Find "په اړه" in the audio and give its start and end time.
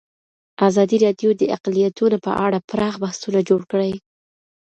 2.25-2.57